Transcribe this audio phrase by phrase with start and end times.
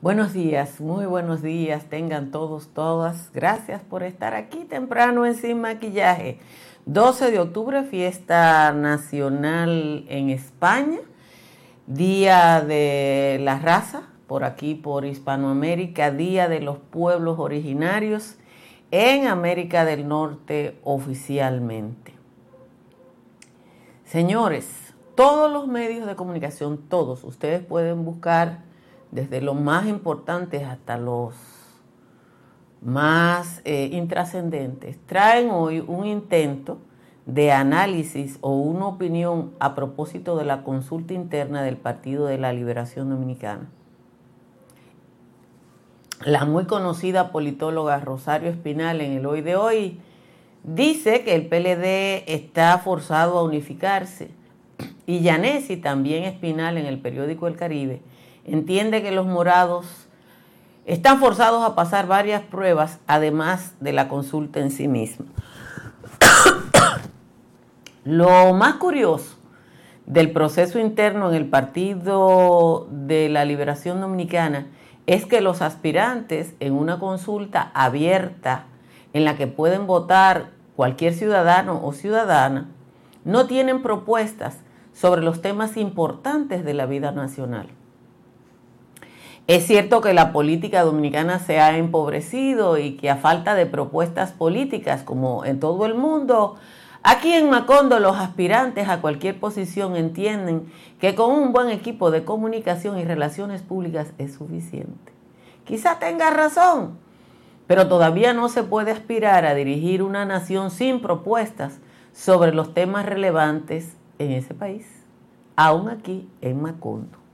[0.00, 3.32] Buenos días, muy buenos días, tengan todos, todas.
[3.32, 6.38] Gracias por estar aquí temprano en Sin Maquillaje.
[6.86, 11.00] 12 de octubre, fiesta nacional en España,
[11.88, 18.36] Día de la Raza, por aquí por Hispanoamérica, Día de los Pueblos Originarios
[18.92, 22.14] en América del Norte oficialmente.
[24.04, 28.67] Señores, todos los medios de comunicación, todos, ustedes pueden buscar
[29.10, 31.34] desde los más importantes hasta los
[32.80, 36.78] más eh, intrascendentes, traen hoy un intento
[37.26, 42.52] de análisis o una opinión a propósito de la consulta interna del Partido de la
[42.52, 43.68] Liberación Dominicana.
[46.24, 50.00] La muy conocida politóloga Rosario Espinal en el hoy de hoy
[50.64, 54.30] dice que el PLD está forzado a unificarse
[55.06, 58.00] y Yanesi, también Espinal en el periódico El Caribe,
[58.50, 59.86] entiende que los morados
[60.86, 65.26] están forzados a pasar varias pruebas, además de la consulta en sí misma.
[68.04, 69.36] Lo más curioso
[70.06, 74.68] del proceso interno en el Partido de la Liberación Dominicana
[75.06, 78.64] es que los aspirantes en una consulta abierta
[79.12, 82.68] en la que pueden votar cualquier ciudadano o ciudadana
[83.24, 84.58] no tienen propuestas
[84.94, 87.68] sobre los temas importantes de la vida nacional.
[89.48, 94.32] Es cierto que la política dominicana se ha empobrecido y que a falta de propuestas
[94.32, 96.56] políticas, como en todo el mundo,
[97.02, 102.26] aquí en Macondo los aspirantes a cualquier posición entienden que con un buen equipo de
[102.26, 105.14] comunicación y relaciones públicas es suficiente.
[105.64, 106.98] Quizá tenga razón,
[107.66, 111.78] pero todavía no se puede aspirar a dirigir una nación sin propuestas
[112.12, 114.86] sobre los temas relevantes en ese país,
[115.56, 117.27] aún aquí en Macondo.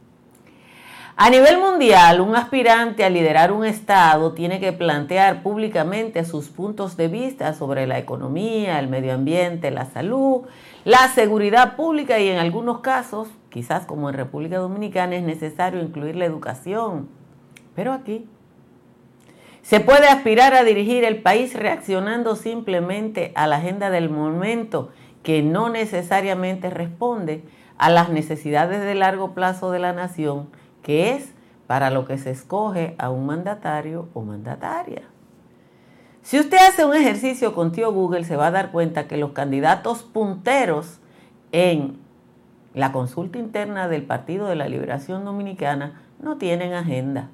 [1.17, 6.97] A nivel mundial, un aspirante a liderar un Estado tiene que plantear públicamente sus puntos
[6.97, 10.43] de vista sobre la economía, el medio ambiente, la salud,
[10.85, 16.17] la seguridad pública y en algunos casos, quizás como en República Dominicana, es necesario incluir
[16.17, 17.09] la educación.
[17.77, 18.27] Pero aquí
[19.63, 24.91] se puede aspirar a dirigir el país reaccionando simplemente a la agenda del momento
[25.23, 27.45] que no necesariamente responde
[27.79, 30.49] a las necesidades de largo plazo de la nación
[30.85, 31.35] que es
[31.67, 35.03] para lo que se escoge a un mandatario o mandataria.
[36.23, 39.33] Si usted hace un ejercicio con tío Google, se va a dar cuenta que los
[39.33, 41.01] candidatos punteros
[41.53, 41.99] en
[42.75, 47.29] la consulta interna del Partido de la Liberación Dominicana no tienen agenda.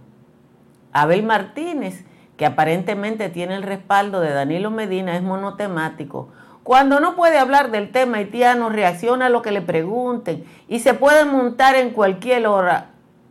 [0.93, 2.05] Abel Martínez,
[2.37, 6.29] que aparentemente tiene el respaldo de Danilo Medina, es monotemático.
[6.63, 10.95] Cuando no puede hablar del tema haitiano, reacciona a lo que le pregunten y se
[10.95, 12.90] puede montar en cualquier hora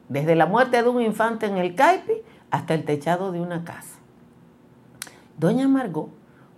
[0.09, 2.13] desde la muerte de un infante en el Caipi
[2.51, 3.99] hasta el techado de una casa.
[5.37, 6.09] Doña Margot,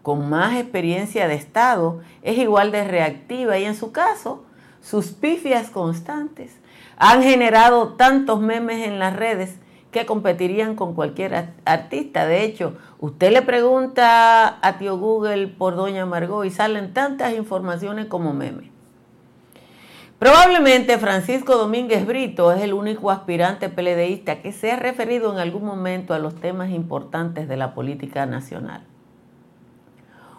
[0.02, 4.44] con más experiencia de Estado, es igual de reactiva y en su caso,
[4.82, 6.58] sus pifias constantes
[6.98, 9.60] han generado tantos memes en las redes
[9.92, 12.26] que competirían con cualquier artista.
[12.26, 18.06] De hecho, usted le pregunta a tío Google por Doña Margot y salen tantas informaciones
[18.06, 18.71] como memes.
[20.22, 25.66] Probablemente Francisco Domínguez Brito es el único aspirante peledeísta que se ha referido en algún
[25.66, 28.84] momento a los temas importantes de la política nacional.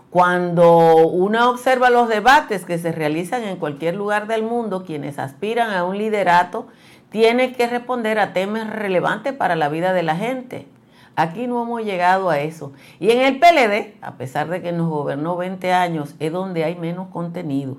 [0.08, 5.72] Cuando uno observa los debates que se realizan en cualquier lugar del mundo, quienes aspiran
[5.72, 6.68] a un liderato
[7.10, 10.68] tienen que responder a temas relevantes para la vida de la gente.
[11.16, 12.72] Aquí no hemos llegado a eso.
[13.00, 16.76] Y en el PLD, a pesar de que nos gobernó 20 años, es donde hay
[16.76, 17.78] menos contenido.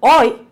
[0.00, 0.45] Hoy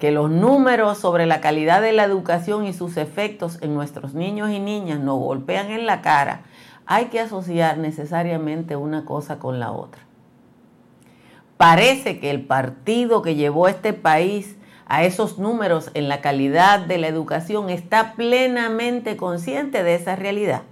[0.00, 4.50] que los números sobre la calidad de la educación y sus efectos en nuestros niños
[4.50, 6.42] y niñas nos golpean en la cara,
[6.86, 10.00] hay que asociar necesariamente una cosa con la otra.
[11.58, 14.56] Parece que el partido que llevó a este país
[14.86, 20.62] a esos números en la calidad de la educación está plenamente consciente de esa realidad.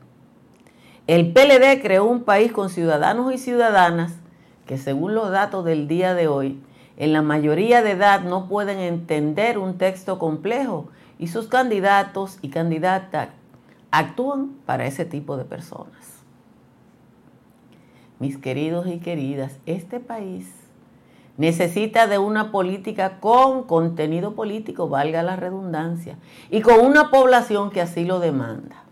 [1.06, 4.14] El PLD creó un país con ciudadanos y ciudadanas
[4.66, 6.60] que según los datos del día de hoy
[6.98, 12.48] en la mayoría de edad no pueden entender un texto complejo y sus candidatos y
[12.50, 13.28] candidatas
[13.92, 16.24] actúan para ese tipo de personas.
[18.18, 20.52] Mis queridos y queridas, este país
[21.36, 26.16] necesita de una política con contenido político, valga la redundancia,
[26.50, 28.82] y con una población que así lo demanda.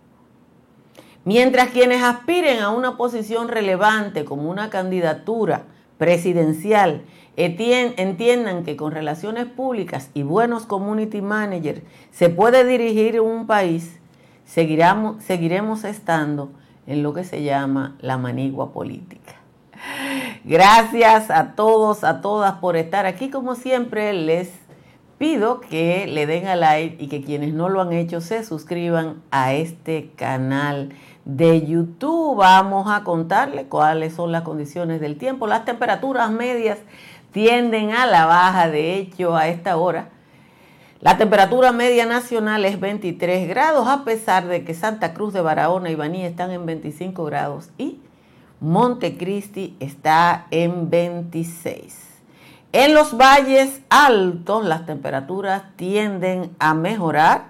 [1.24, 5.64] Mientras quienes aspiren a una posición relevante como una candidatura
[5.98, 7.02] presidencial
[7.36, 13.98] entiendan que con relaciones públicas y buenos community managers se puede dirigir un país,
[14.46, 16.50] seguiremos, estando
[16.86, 19.34] en lo que se llama la manigua política.
[20.44, 23.28] Gracias a todos, a todas por estar aquí.
[23.28, 24.50] Como siempre, les
[25.18, 29.22] pido que le den a like y que quienes no lo han hecho se suscriban
[29.30, 30.90] a este canal
[31.26, 32.36] de YouTube.
[32.38, 35.46] Vamos a contarle cuáles son las condiciones del tiempo.
[35.46, 36.78] Las temperaturas medias
[37.32, 40.08] tienden a la baja, de hecho, a esta hora.
[41.00, 45.90] La temperatura media nacional es 23 grados, a pesar de que Santa Cruz de Barahona
[45.90, 48.00] y Baní están en 25 grados y
[48.60, 52.06] Montecristi está en 26.
[52.72, 57.48] En los valles altos las temperaturas tienden a mejorar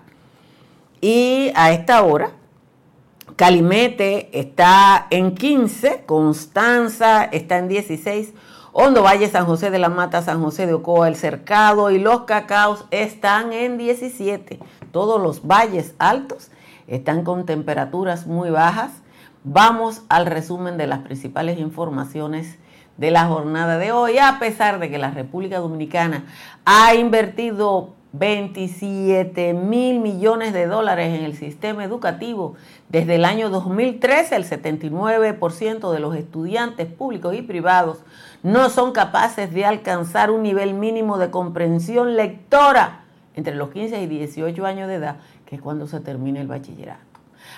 [1.01, 2.31] y a esta hora
[3.37, 8.33] Calimete está en 15, Constanza está en 16,
[8.73, 12.23] Hondo Valle, San José de la Mata, San José de Ocoa, El Cercado y Los
[12.23, 14.59] Cacaos están en 17.
[14.91, 16.51] Todos los valles altos
[16.87, 18.93] están con temperaturas muy bajas.
[19.45, 22.59] Vamos al resumen de las principales informaciones
[22.97, 26.25] de la jornada de hoy, a pesar de que la República Dominicana
[26.65, 32.55] ha invertido 27 mil millones de dólares en el sistema educativo.
[32.89, 37.99] Desde el año 2013, el 79% de los estudiantes públicos y privados
[38.43, 43.01] no son capaces de alcanzar un nivel mínimo de comprensión lectora
[43.35, 47.01] entre los 15 y 18 años de edad, que es cuando se termina el bachillerato.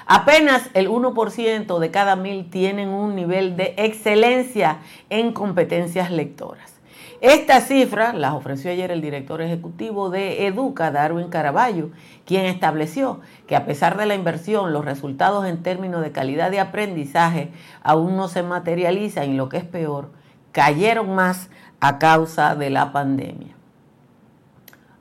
[0.06, 4.78] Apenas el 1% de cada mil tienen un nivel de excelencia
[5.10, 6.77] en competencias lectoras.
[7.20, 11.90] Esta cifra las ofreció ayer el director ejecutivo de Educa, Darwin Caraballo,
[12.24, 16.60] quien estableció que a pesar de la inversión, los resultados en términos de calidad de
[16.60, 17.50] aprendizaje
[17.82, 20.12] aún no se materializan y lo que es peor,
[20.52, 21.50] cayeron más
[21.80, 23.54] a causa de la pandemia.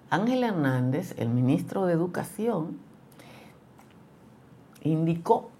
[0.09, 2.79] Ángel Hernández, el ministro de Educación,
[4.81, 5.51] indicó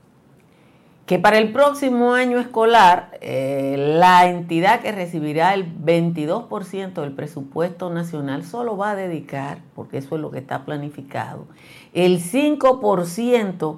[1.07, 7.89] que para el próximo año escolar eh, la entidad que recibirá el 22% del presupuesto
[7.89, 11.47] nacional solo va a dedicar, porque eso es lo que está planificado,
[11.93, 13.77] el 5%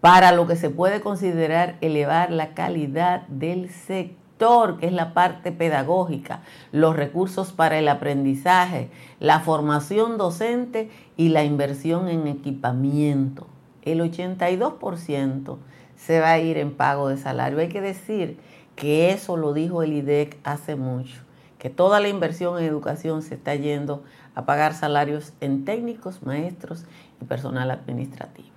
[0.00, 5.52] para lo que se puede considerar elevar la calidad del sector, que es la parte
[5.52, 6.42] pedagógica,
[6.72, 8.90] los recursos para el aprendizaje,
[9.20, 13.46] la formación docente y la inversión en equipamiento.
[13.82, 15.58] El 82%
[16.04, 17.58] se va a ir en pago de salario.
[17.58, 18.38] Hay que decir
[18.76, 21.22] que eso lo dijo el IDEC hace mucho,
[21.58, 24.02] que toda la inversión en educación se está yendo
[24.34, 26.84] a pagar salarios en técnicos, maestros
[27.22, 28.48] y personal administrativo.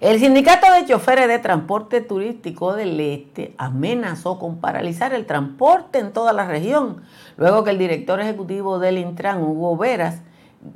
[0.00, 6.12] El sindicato de choferes de transporte turístico del Este amenazó con paralizar el transporte en
[6.12, 7.02] toda la región,
[7.36, 10.22] luego que el director ejecutivo del Intran, Hugo Veras,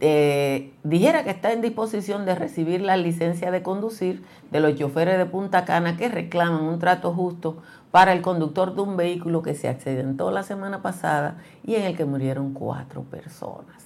[0.00, 5.19] eh, dijera que está en disposición de recibir la licencia de conducir de los choferes
[5.19, 7.56] de Punta Cana que reclaman un trato justo
[7.90, 11.96] para el conductor de un vehículo que se accidentó la semana pasada y en el
[11.96, 13.82] que murieron cuatro personas.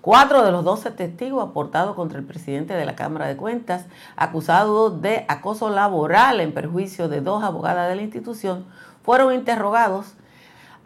[0.00, 3.86] Cuatro de los doce testigos aportados contra el presidente de la Cámara de Cuentas,
[4.16, 8.64] acusados de acoso laboral en perjuicio de dos abogadas de la institución,
[9.02, 10.14] fueron interrogados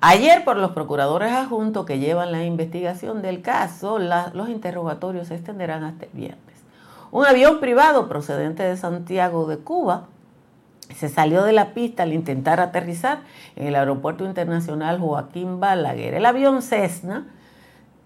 [0.03, 5.85] Ayer por los procuradores adjuntos que llevan la investigación del caso, los interrogatorios se extenderán
[5.85, 6.65] hasta el viernes.
[7.11, 10.07] Un avión privado procedente de Santiago de Cuba
[10.97, 13.21] se salió de la pista al intentar aterrizar
[13.57, 16.15] en el Aeropuerto Internacional Joaquín Balaguer.
[16.15, 17.27] El avión Cessna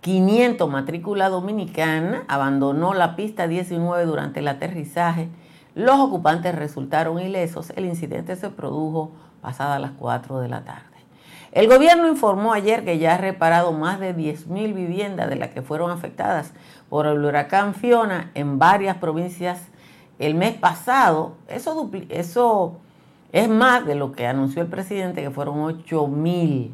[0.01, 5.29] 500 matrícula dominicana abandonó la pista 19 durante el aterrizaje.
[5.77, 7.73] Los ocupantes resultaron ilesos.
[7.77, 10.94] El incidente se produjo pasada las 4 de la tarde.
[11.55, 15.63] El gobierno informó ayer que ya ha reparado más de 10.000 viviendas de las que
[15.63, 16.53] fueron afectadas
[16.89, 19.69] por el huracán Fiona en varias provincias
[20.19, 21.37] el mes pasado.
[21.47, 22.81] Eso,
[23.31, 26.73] es más de lo que anunció el presidente, que fueron 8.000.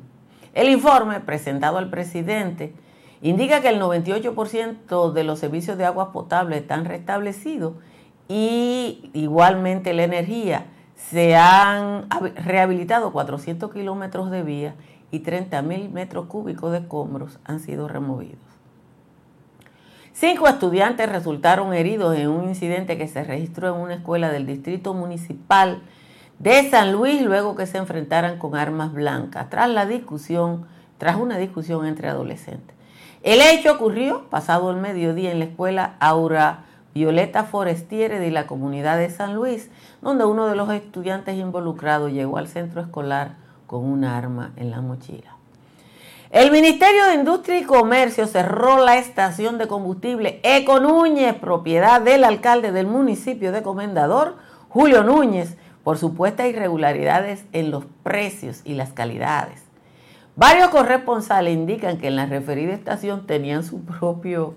[0.55, 2.73] El informe presentado al presidente
[3.21, 7.75] indica que el 98% de los servicios de agua potable están restablecidos
[8.29, 10.69] y igualmente la energía
[11.09, 14.75] se han rehabilitado 400 kilómetros de vía
[15.11, 18.39] y 30 mil metros cúbicos de escombros han sido removidos.
[20.13, 24.93] Cinco estudiantes resultaron heridos en un incidente que se registró en una escuela del Distrito
[24.93, 25.83] Municipal
[26.39, 30.67] de San Luis luego que se enfrentaran con armas blancas tras la discusión,
[30.99, 32.77] tras una discusión entre adolescentes.
[33.23, 38.99] El hecho ocurrió pasado el mediodía en la escuela Aura Violeta Forestiere de la comunidad
[38.99, 39.71] de San Luis,
[40.03, 44.81] donde uno de los estudiantes involucrados llegó al centro escolar con un arma en la
[44.81, 45.37] mochila.
[46.31, 52.23] El Ministerio de Industria y Comercio cerró la estación de combustible Eco Núñez, propiedad del
[52.23, 54.37] alcalde del municipio de Comendador,
[54.69, 59.63] Julio Núñez, por supuestas irregularidades en los precios y las calidades.
[60.37, 64.55] Varios corresponsales indican que en la referida estación tenían su propio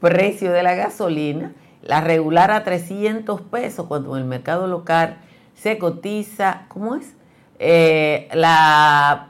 [0.00, 1.52] precio de la gasolina,
[1.82, 5.18] la regular a 300 pesos, cuando en el mercado local
[5.54, 7.14] se cotiza, ¿cómo es?
[7.58, 9.28] Eh, la,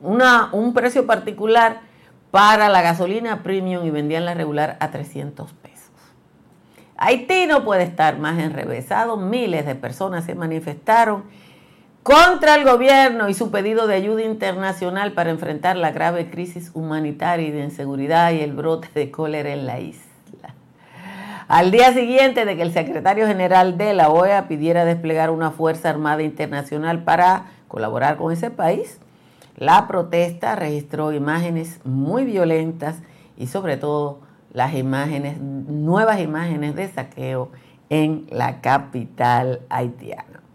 [0.00, 1.80] una, un precio particular
[2.30, 5.90] para la gasolina premium y vendían la regular a 300 pesos.
[6.96, 9.16] Haití no puede estar más enrevesado.
[9.16, 11.24] Miles de personas se manifestaron
[12.06, 17.48] contra el gobierno y su pedido de ayuda internacional para enfrentar la grave crisis humanitaria
[17.48, 20.54] y de inseguridad y el brote de cólera en la isla.
[21.48, 25.90] Al día siguiente de que el secretario general de la OEA pidiera desplegar una Fuerza
[25.90, 29.00] Armada Internacional para colaborar con ese país,
[29.56, 32.98] la protesta registró imágenes muy violentas
[33.36, 34.20] y sobre todo
[34.52, 37.50] las imágenes, nuevas imágenes de saqueo
[37.90, 40.45] en la capital haitiana.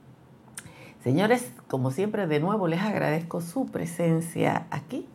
[1.04, 5.08] Señores, como siempre, de nuevo les agradezco su presencia aquí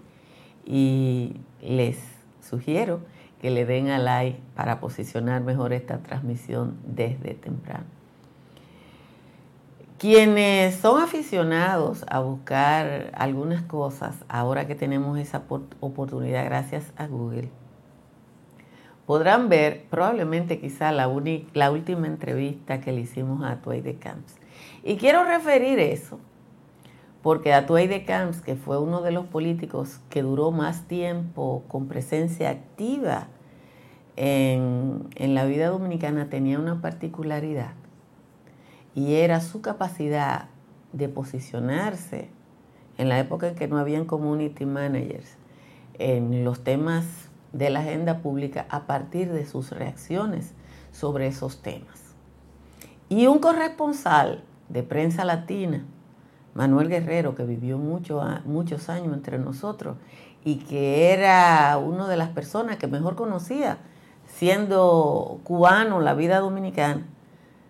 [0.65, 1.97] y les
[2.41, 3.01] sugiero
[3.41, 7.85] que le den a like para posicionar mejor esta transmisión desde temprano.
[9.99, 15.45] Quienes son aficionados a buscar algunas cosas, ahora que tenemos esa
[15.81, 17.49] oportunidad gracias a Google,
[19.07, 24.35] podrán ver probablemente quizá la, última entrevista que le hicimos a Atuay de Camps.
[24.87, 26.21] Y quiero referir eso,
[27.21, 31.89] porque Atuay de Camps, que fue uno de los políticos que duró más tiempo con
[31.89, 33.27] presencia activa
[34.15, 37.73] en, en la vida dominicana, tenía una particularidad,
[38.95, 40.51] y era su capacidad
[40.93, 42.31] de posicionarse
[42.97, 45.37] en la época en que no habían community managers
[45.99, 47.05] en los temas
[47.53, 50.53] de la agenda pública a partir de sus reacciones
[50.93, 52.15] sobre esos temas.
[53.09, 55.85] Y un corresponsal de prensa latina,
[56.55, 59.97] Manuel Guerrero, que vivió muchos años entre nosotros
[60.45, 63.79] y que era una de las personas que mejor conocía,
[64.27, 67.05] siendo cubano, la vida dominicana,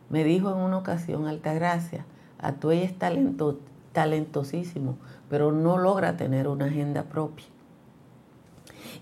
[0.09, 2.05] me dijo en una ocasión, Altagracia,
[2.39, 3.59] Atuey es talento,
[3.93, 4.99] talentosísimo,
[5.29, 7.47] pero no logra tener una agenda propia.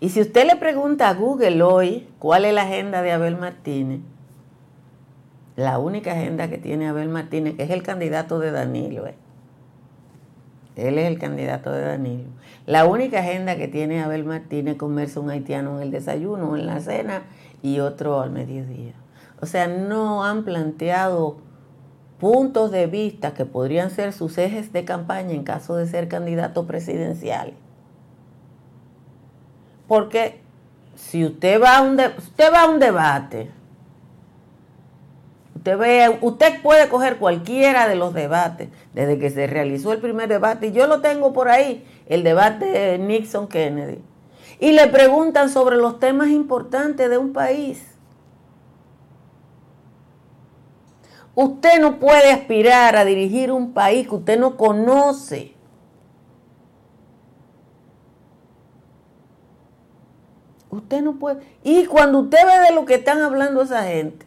[0.01, 4.01] Y si usted le pregunta a Google hoy cuál es la agenda de Abel Martínez,
[5.57, 9.15] la única agenda que tiene Abel Martínez, que es el candidato de Danilo, eh.
[10.77, 12.31] él es el candidato de Danilo.
[12.67, 16.67] La única agenda que tiene Abel Martínez es comerse un haitiano en el desayuno, en
[16.67, 17.23] la cena
[17.63, 18.95] y otro al mediodía.
[19.41, 21.37] O sea, no han planteado
[22.19, 26.67] puntos de vista que podrían ser sus ejes de campaña en caso de ser candidato
[26.67, 27.53] presidencial.
[29.87, 30.41] Porque
[30.97, 33.51] si usted va a un, usted va a un debate,
[35.73, 40.69] usted, usted puede coger cualquiera de los debates, desde que se realizó el primer debate,
[40.69, 43.99] y yo lo tengo por ahí, el debate Nixon-Kennedy,
[44.61, 47.83] y le preguntan sobre los temas importantes de un país.
[51.35, 55.53] Usted no puede aspirar a dirigir un país que usted no conoce.
[60.71, 61.41] Usted no puede.
[61.65, 64.27] Y cuando usted ve de lo que están hablando esa gente,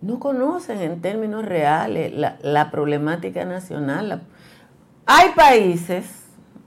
[0.00, 2.12] no conocen en términos reales
[2.42, 4.22] la, problemática nacional.
[5.06, 6.24] hay países,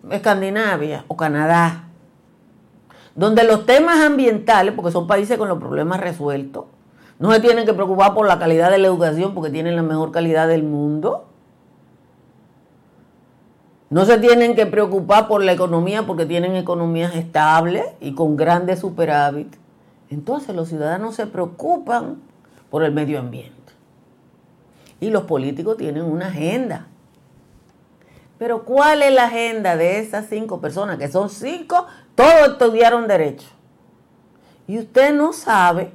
[0.09, 1.87] Escandinavia o Canadá,
[3.15, 6.65] donde los temas ambientales, porque son países con los problemas resueltos,
[7.19, 10.11] no se tienen que preocupar por la calidad de la educación porque tienen la mejor
[10.11, 11.27] calidad del mundo.
[13.91, 18.79] No se tienen que preocupar por la economía porque tienen economías estables y con grandes
[18.79, 19.55] superávit.
[20.09, 22.21] Entonces los ciudadanos se preocupan
[22.71, 23.73] por el medio ambiente.
[24.99, 26.87] Y los políticos tienen una agenda.
[28.39, 30.97] Pero ¿cuál es la agenda de esas cinco personas?
[30.97, 31.85] Que son cinco,
[32.15, 33.47] todos estudiaron derecho.
[34.65, 35.91] Y usted no sabe.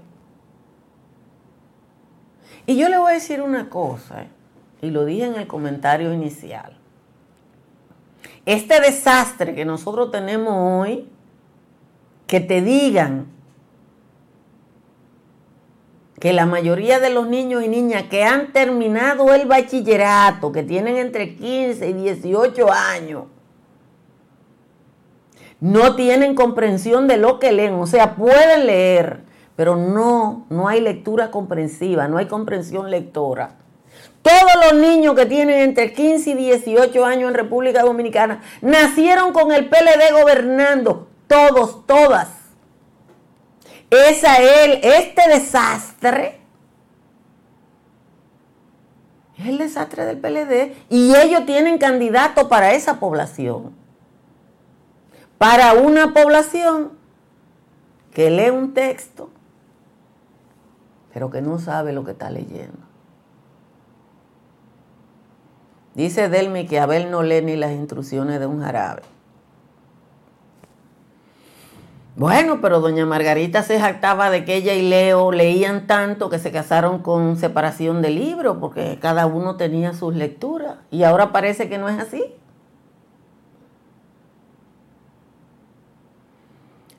[2.67, 4.29] Y yo le voy a decir una cosa, eh,
[4.83, 6.77] y lo dije en el comentario inicial
[8.47, 11.09] este desastre que nosotros tenemos hoy,
[12.29, 13.27] que te digan
[16.19, 20.97] que la mayoría de los niños y niñas que han terminado el bachillerato, que tienen
[20.97, 23.25] entre 15 y 18 años,
[25.61, 29.21] no tienen comprensión de lo que leen, o sea, pueden leer,
[29.57, 33.57] pero no, no hay lectura comprensiva, no hay comprensión lectora.
[34.23, 39.53] Todos los niños que tienen entre 15 y 18 años en República Dominicana nacieron con
[39.53, 41.09] el PLD gobernando.
[41.29, 42.46] Todos, todas.
[43.91, 46.41] Es este desastre.
[49.39, 50.75] Es el desastre del PLD.
[50.89, 53.75] Y ellos tienen candidato para esa población.
[55.39, 56.93] Para una población
[58.13, 59.29] que lee un texto,
[61.13, 62.79] pero que no sabe lo que está leyendo.
[65.95, 69.03] Dice Delmi que Abel no lee ni las instrucciones de un jarabe.
[72.17, 76.51] Bueno, pero doña Margarita se jactaba de que ella y Leo leían tanto que se
[76.51, 80.79] casaron con separación de libros, porque cada uno tenía sus lecturas.
[80.91, 82.25] Y ahora parece que no es así.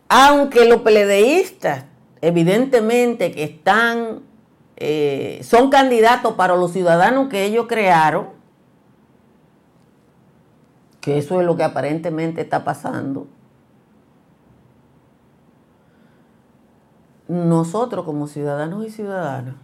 [0.08, 1.86] Aunque los peledeístas,
[2.22, 4.22] evidentemente que están,
[4.76, 8.30] eh, son candidatos para los ciudadanos que ellos crearon,
[11.02, 13.28] que eso es lo que aparentemente está pasando,
[17.28, 19.56] nosotros como ciudadanos y ciudadanas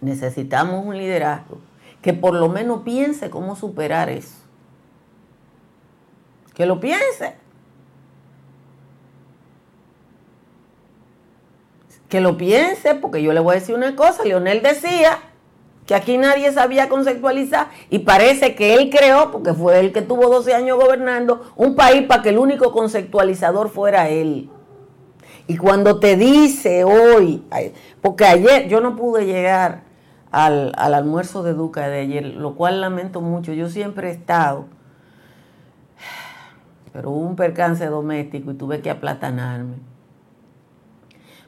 [0.00, 1.58] necesitamos un liderazgo
[2.02, 4.36] que por lo menos piense cómo superar eso.
[6.52, 7.36] Que lo piense.
[12.08, 15.18] Que lo piense, porque yo le voy a decir una cosa, Leonel decía
[15.86, 20.28] que aquí nadie sabía conceptualizar y parece que él creó, porque fue él que tuvo
[20.28, 24.50] 12 años gobernando, un país para que el único conceptualizador fuera él.
[25.46, 27.44] Y cuando te dice hoy,
[28.00, 29.82] porque ayer yo no pude llegar
[30.30, 34.66] al, al almuerzo de Duca de ayer, lo cual lamento mucho, yo siempre he estado,
[36.92, 39.76] pero hubo un percance doméstico y tuve que aplatanarme.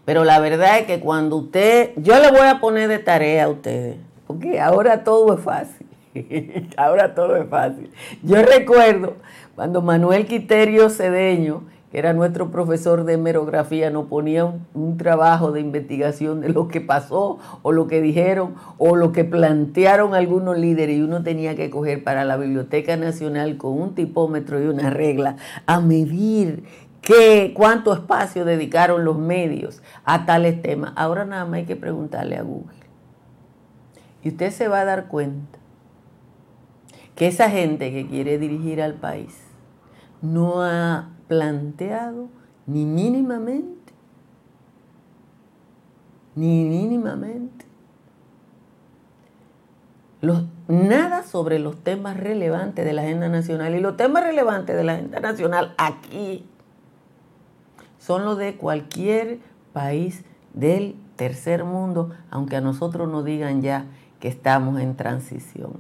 [0.05, 3.49] Pero la verdad es que cuando usted, yo le voy a poner de tarea a
[3.49, 5.87] ustedes, porque ahora todo es fácil.
[6.77, 7.91] ahora todo es fácil.
[8.23, 9.17] Yo recuerdo
[9.55, 11.65] cuando Manuel Quiterio Cedeño,
[11.97, 17.39] era nuestro profesor de hemerografía, nos ponía un, trabajo de investigación de lo que pasó
[17.63, 22.05] o lo que dijeron o lo que plantearon algunos líderes y uno tenía que coger
[22.05, 26.65] para la Biblioteca Nacional con un tipómetro y una regla a medir
[27.01, 30.93] qué, cuánto espacio dedicaron los medios a tales temas.
[30.97, 32.77] Ahora nada más hay que preguntarle a Google.
[34.23, 35.59] Y usted se va a dar cuenta
[37.15, 39.35] que esa gente que quiere dirigir al país
[40.21, 42.29] no ha planteado
[42.67, 43.93] ni mínimamente,
[46.35, 47.67] ni mínimamente,
[50.69, 53.75] nada sobre los temas relevantes de la agenda nacional.
[53.75, 56.45] Y los temas relevantes de la agenda nacional aquí
[57.99, 59.39] son los de cualquier
[59.73, 63.87] país del tercer mundo, aunque a nosotros nos digan ya
[64.21, 65.73] que estamos en transición.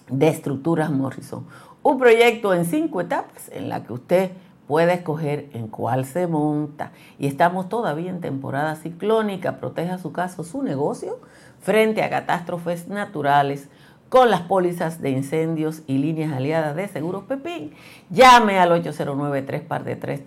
[0.10, 1.46] de Estructuras Morrison.
[1.84, 4.32] Un proyecto en cinco etapas en la que usted
[4.70, 6.92] puede escoger en cuál se monta.
[7.18, 9.58] Y estamos todavía en temporada ciclónica.
[9.58, 11.20] Proteja su caso, su negocio
[11.60, 13.68] frente a catástrofes naturales
[14.10, 17.74] con las pólizas de incendios y líneas aliadas de Seguros Pepín.
[18.12, 19.64] Llame al 809 3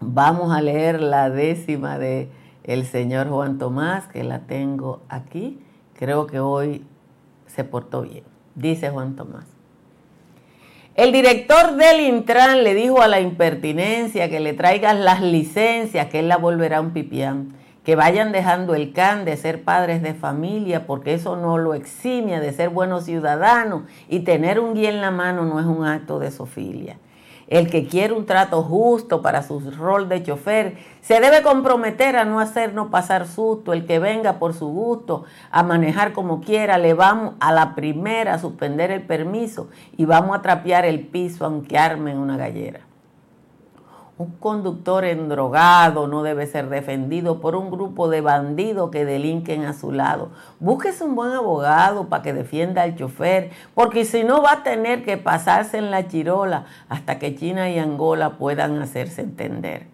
[0.00, 2.28] Vamos a leer la décima de
[2.64, 5.60] el señor Juan Tomás, que la tengo aquí.
[5.98, 6.84] Creo que hoy
[7.46, 9.44] se portó bien, dice Juan Tomás.
[10.94, 16.20] El director del Intran le dijo a la impertinencia que le traigan las licencias, que
[16.20, 17.54] él la volverá un pipián,
[17.84, 22.38] que vayan dejando el can de ser padres de familia, porque eso no lo eximia
[22.38, 26.20] de ser buenos ciudadanos y tener un guía en la mano no es un acto
[26.20, 26.96] de sofilia.
[27.48, 32.24] El que quiere un trato justo para su rol de chofer, se debe comprometer a
[32.24, 33.72] no hacernos pasar susto.
[33.72, 38.34] El que venga por su gusto a manejar como quiera, le vamos a la primera
[38.34, 42.80] a suspender el permiso y vamos a trapear el piso aunque armen una gallera.
[44.16, 49.72] Un conductor endrogado no debe ser defendido por un grupo de bandidos que delinquen a
[49.72, 50.30] su lado.
[50.60, 55.04] Búsquese un buen abogado para que defienda al chofer, porque si no va a tener
[55.04, 59.93] que pasarse en la chirola hasta que China y Angola puedan hacerse entender.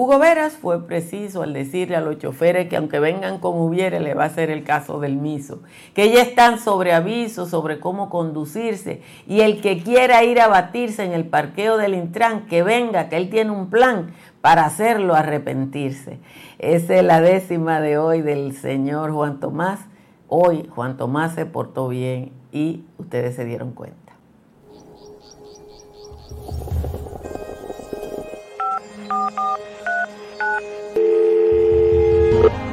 [0.00, 4.14] Hugo Veras fue preciso al decirle a los choferes que aunque vengan con hubiere le
[4.14, 5.60] va a ser el caso del miso,
[5.92, 11.04] que ya están sobre aviso sobre cómo conducirse y el que quiera ir a batirse
[11.04, 16.20] en el parqueo del Intran, que venga, que él tiene un plan para hacerlo arrepentirse.
[16.60, 19.80] Esa es la décima de hoy del señor Juan Tomás.
[20.28, 24.12] Hoy Juan Tomás se portó bien y ustedes se dieron cuenta.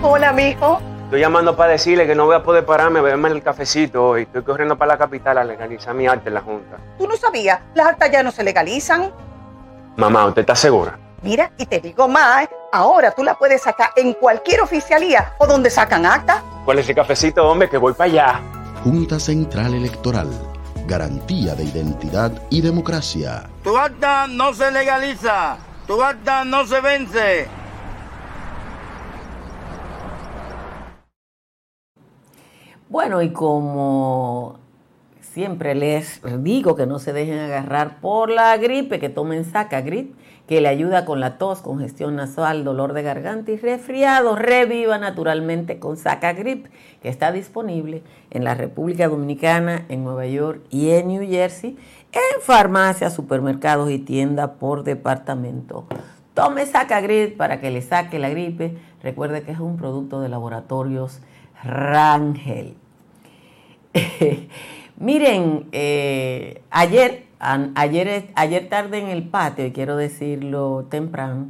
[0.01, 0.79] Hola, mijo.
[1.05, 4.23] Estoy llamando para decirle que no voy a poder pararme a beberme el cafecito hoy.
[4.23, 6.77] Estoy corriendo para la capital a legalizar mi arte en la Junta.
[6.97, 7.59] ¿Tú no sabías?
[7.73, 9.11] Las actas ya no se legalizan.
[9.97, 10.97] Mamá, ¿usted está segura?
[11.21, 15.69] Mira, y te digo más, ahora tú la puedes sacar en cualquier oficialía o donde
[15.69, 16.43] sacan acta.
[16.65, 17.69] ¿Cuál es el cafecito, hombre?
[17.69, 18.41] Que voy para allá.
[18.83, 20.29] Junta Central Electoral.
[20.87, 23.49] Garantía de identidad y democracia.
[23.63, 25.57] Tu acta no se legaliza.
[25.87, 27.47] Tu acta no se vence.
[32.89, 34.57] Bueno, y como
[35.19, 40.15] siempre les digo que no se dejen agarrar por la gripe, que tomen Sacagrip,
[40.47, 44.35] que le ayuda con la tos, congestión nasal, dolor de garganta y resfriado.
[44.35, 46.67] Reviva naturalmente con Sacagrip,
[47.01, 51.77] que está disponible en la República Dominicana, en Nueva York y en New Jersey,
[52.15, 55.85] en farmacias, supermercados y tiendas por departamento.
[56.33, 58.77] Tome Sacagrip para que le saque la gripe.
[59.03, 61.19] Recuerde que es un producto de laboratorios
[61.63, 62.75] Rangel.
[64.97, 71.47] Miren, eh, ayer, ayer, ayer tarde en el patio, y quiero decirlo temprano,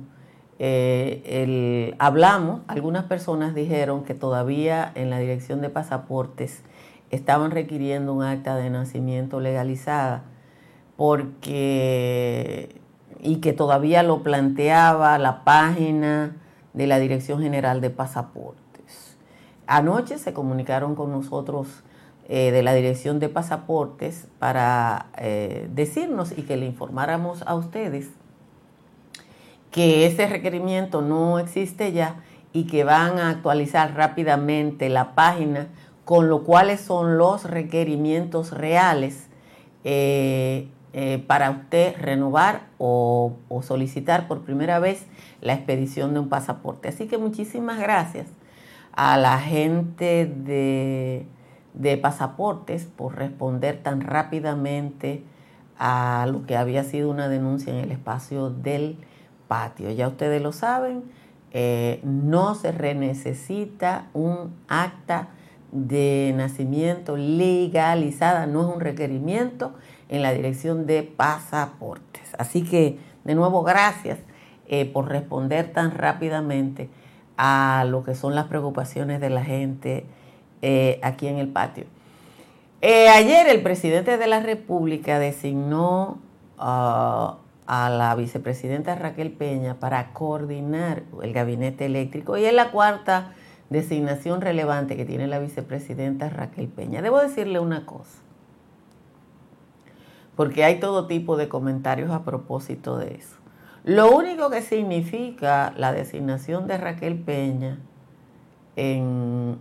[0.58, 6.64] eh, hablamos, algunas personas dijeron que todavía en la dirección de pasaportes
[7.12, 10.24] estaban requiriendo un acta de nacimiento legalizada
[10.98, 12.82] porque
[13.22, 16.36] y que todavía lo planteaba la página
[16.74, 19.18] de la Dirección General de Pasaportes.
[19.68, 21.84] Anoche se comunicaron con nosotros
[22.28, 28.10] eh, de la Dirección de Pasaportes para eh, decirnos y que le informáramos a ustedes
[29.72, 35.68] que ese requerimiento no existe ya y que van a actualizar rápidamente la página
[36.06, 39.28] con lo cuales son los requerimientos reales
[39.84, 40.70] eh,
[41.28, 45.06] para usted renovar o solicitar por primera vez
[45.42, 46.88] la expedición de un pasaporte.
[46.88, 48.28] Así que muchísimas gracias
[48.96, 51.28] a la gente de,
[52.02, 55.24] pasaportes por responder tan rápidamente
[55.78, 58.98] a lo que había sido una denuncia en el espacio del
[59.50, 59.92] patio.
[59.92, 61.04] Ya ustedes lo saben,
[61.52, 65.30] eh, no se renecesita un acta
[65.74, 69.74] de nacimiento legalizada, no es un requerimiento
[70.10, 72.22] en la dirección de pasaportes.
[72.38, 74.20] Así que, de nuevo, gracias
[74.68, 76.90] eh, por responder tan rápidamente
[77.38, 80.06] a lo que son las preocupaciones de la gente
[80.62, 81.86] eh, aquí en el patio.
[82.82, 86.20] Eh, ayer el presidente de la República designó
[86.58, 87.38] ah,
[87.68, 93.34] a la vicepresidenta Raquel Peña para coordinar el gabinete eléctrico y es la cuarta
[93.70, 97.02] designación relevante que tiene la vicepresidenta Raquel Peña.
[97.02, 98.20] Debo decirle una cosa,
[100.36, 103.38] porque hay todo tipo de comentarios a propósito de eso.
[103.84, 107.80] Lo único que significa la designación de Raquel Peña
[108.76, 109.58] en,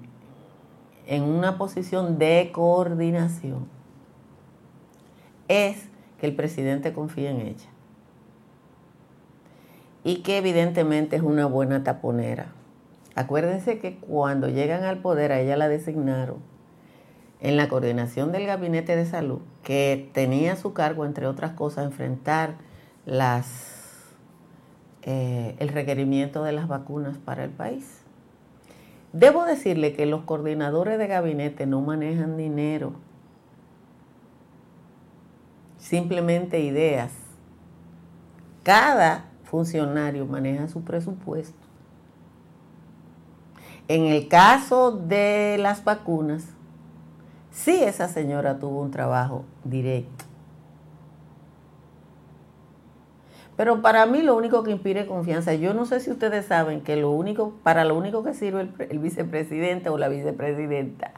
[1.06, 3.68] en una posición de coordinación
[5.48, 7.68] es que el presidente confía en ella
[10.02, 12.46] y que evidentemente es una buena taponera.
[13.14, 16.53] Acuérdense que cuando llegan al poder a ella la designaron
[17.44, 21.84] en la coordinación del gabinete de salud, que tenía a su cargo, entre otras cosas,
[21.84, 22.54] enfrentar
[23.04, 23.74] las
[25.02, 28.00] eh, el requerimiento de las vacunas para el país.
[29.12, 32.94] Debo decirle que los coordinadores de gabinete no manejan dinero,
[35.76, 37.12] simplemente ideas.
[38.62, 41.58] Cada funcionario maneja su presupuesto.
[43.86, 46.54] En el caso de las vacunas,
[47.54, 50.26] sí esa señora tuvo un trabajo directo
[53.56, 56.96] Pero para mí lo único que inspire confianza, yo no sé si ustedes saben que
[56.96, 61.12] lo único, para lo único que sirve el, vicepresidente o la vicepresidenta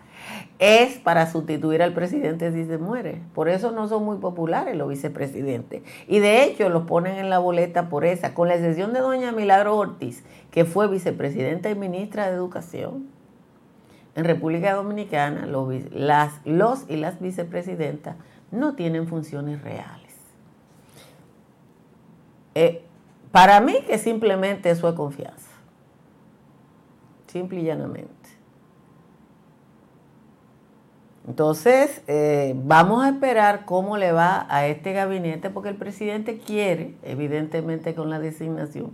[0.59, 3.22] es para sustituir al presidente si se muere.
[3.35, 5.83] Por eso no son muy populares los vicepresidentes.
[6.09, 9.33] Y de hecho los ponen en la boleta por esa, con la excepción de doña
[9.33, 13.15] Milagro Ortiz, que fue vicepresidenta y ministra de Educación.
[14.16, 18.16] En República Dominicana los, las, los y las vicepresidentas
[18.50, 20.14] no tienen funciones reales.
[22.55, 22.83] Eh,
[23.31, 25.50] para mí que simplemente eso es confianza.
[27.26, 28.11] Simple y llanamente.
[31.29, 36.94] Entonces, eh, vamos a esperar cómo le va a este gabinete, porque el presidente quiere,
[37.02, 38.92] evidentemente con la designación,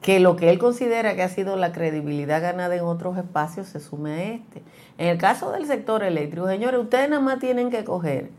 [0.00, 3.80] que lo que él considera que ha sido la credibilidad ganada en otros espacios se
[3.80, 4.62] sume a este.
[4.96, 8.30] En el caso del sector eléctrico, señores, ustedes nada más tienen que coger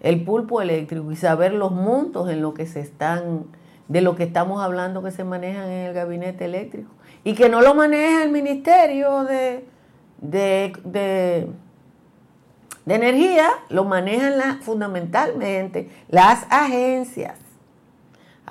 [0.00, 3.44] el pulpo eléctrico y saber los montos en lo que se están,
[3.88, 6.90] de lo que estamos hablando que se manejan en el gabinete eléctrico.
[7.24, 9.64] Y que no lo maneja el Ministerio de,
[10.20, 11.48] de, de,
[12.86, 17.38] Energía, lo manejan fundamentalmente las agencias.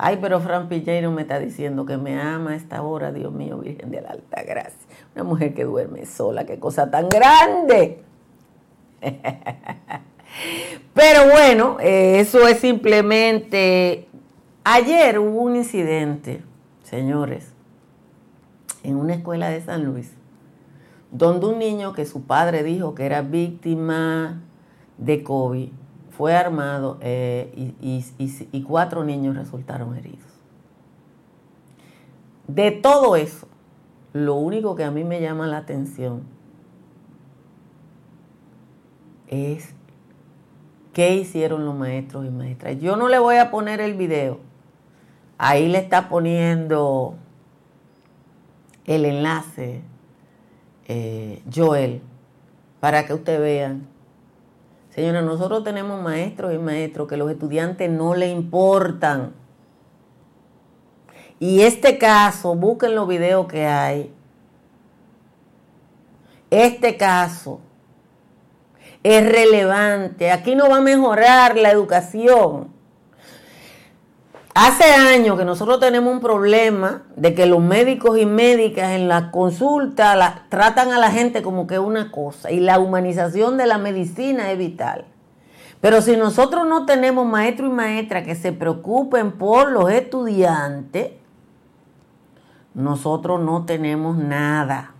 [0.02, 3.58] Ay, pero Fran Piñeiro me está diciendo que me ama a esta hora, Dios mío,
[3.58, 4.80] Virgen de la Alta Gracia.
[5.14, 8.02] Una mujer que duerme sola, qué cosa tan grande.
[10.94, 14.08] Pero bueno, eh, eso es simplemente...
[14.64, 16.40] Ayer hubo un incidente,
[16.82, 17.52] señores,
[18.82, 20.12] en una escuela de San Luis,
[21.10, 24.40] donde un niño que su padre dijo que era víctima
[24.96, 25.68] de COVID
[26.20, 30.28] fue armado eh, y cuatro niños resultaron heridos.
[32.46, 33.48] De todo eso,
[34.12, 36.24] lo único que a mí me llama la atención
[39.28, 39.74] es
[40.92, 42.78] qué hicieron los maestros y maestras.
[42.80, 44.40] Yo no le voy a poner el video.
[45.38, 47.14] Ahí le está poniendo
[48.84, 49.80] el enlace
[50.86, 52.02] eh, Joel
[52.78, 53.99] para que ustedes vean.
[54.90, 59.32] Señora, nosotros tenemos maestros y maestros que los estudiantes no le importan.
[61.38, 64.12] Y este caso, busquen los videos que hay.
[66.50, 67.60] Este caso
[69.02, 70.30] es relevante.
[70.32, 72.79] Aquí no va a mejorar la educación.
[74.54, 79.30] Hace años que nosotros tenemos un problema de que los médicos y médicas en la
[79.30, 84.50] consulta tratan a la gente como que una cosa y la humanización de la medicina
[84.50, 85.04] es vital.
[85.80, 91.12] Pero si nosotros no tenemos maestros y maestras que se preocupen por los estudiantes,
[92.74, 94.94] nosotros no tenemos nada.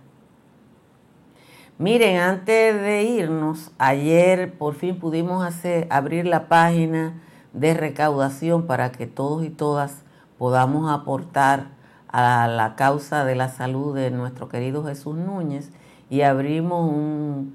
[1.77, 7.15] Miren, antes de irnos, ayer por fin pudimos hacer, abrir la página
[7.53, 10.03] de recaudación para que todos y todas
[10.37, 11.67] podamos aportar
[12.07, 15.71] a la causa de la salud de nuestro querido Jesús Núñez
[16.09, 17.45] y abrimos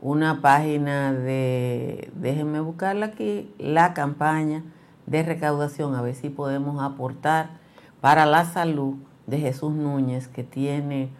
[0.00, 4.62] una página de, déjenme buscarla aquí, la campaña
[5.06, 7.50] de recaudación, a ver si podemos aportar
[8.00, 8.94] para la salud
[9.26, 11.10] de Jesús Núñez que tiene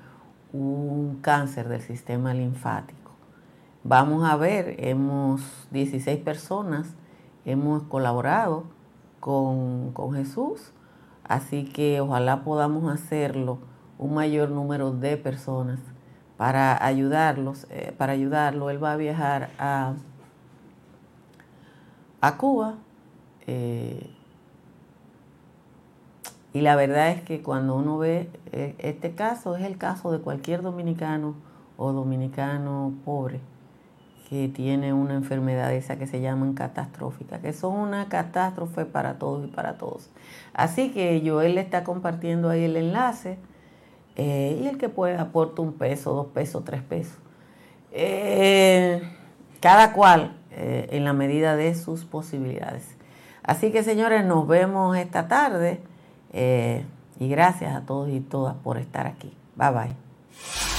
[0.53, 3.13] un cáncer del sistema linfático.
[3.85, 6.95] Vamos a ver, hemos 16 personas,
[7.49, 8.65] hemos colaborado
[9.21, 10.73] con, Jesús,
[11.25, 13.59] así que ojalá podamos hacerlo
[13.99, 15.81] un mayor número de personas
[16.37, 18.71] para ayudarlos, eh, para ayudarlo.
[18.71, 19.95] Él va a viajar a,
[22.21, 22.75] a Cuba.
[23.47, 24.11] Eh,
[26.53, 30.21] y la verdad es que cuando uno ve eh, este caso, es el caso de
[30.21, 31.35] cualquier dominicano
[31.77, 33.41] o dominicano pobre
[34.29, 39.47] que tiene una enfermedad esa que se llaman catastrófica, que son una catástrofe para todos
[39.47, 40.11] y para todos.
[40.53, 43.39] Así que Joel le está compartiendo ahí el enlace
[44.17, 47.17] eh, y el que puede aporta un peso, dos pesos, tres pesos.
[47.93, 49.03] Eh,
[49.61, 52.99] cada cual en la medida de sus posibilidades.
[53.49, 55.81] Así que señores, nos vemos esta tarde.
[56.35, 56.85] Eh,
[57.19, 59.33] y gracias a todos y todas por estar aquí.
[59.57, 60.78] Bye bye.